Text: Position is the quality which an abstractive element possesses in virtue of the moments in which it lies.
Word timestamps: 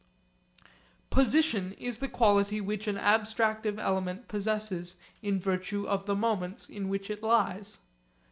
Position 1.11 1.73
is 1.73 1.99
the 1.99 2.07
quality 2.07 2.59
which 2.59 2.87
an 2.87 2.95
abstractive 2.97 3.77
element 3.79 4.27
possesses 4.27 4.95
in 5.21 5.39
virtue 5.39 5.85
of 5.87 6.07
the 6.07 6.15
moments 6.15 6.67
in 6.67 6.89
which 6.89 7.11
it 7.11 7.21
lies. 7.21 7.77